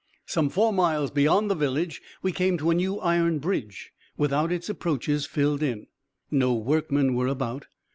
[0.25, 4.67] Some four miles beyond the village we came to a new iron bridge, without its
[4.67, 5.85] approaches filled in.
[6.31, 7.67] No workmen were about.